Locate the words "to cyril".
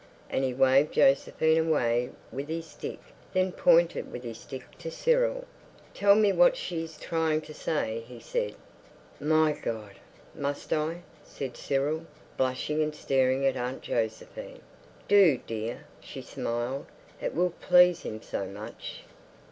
4.79-5.45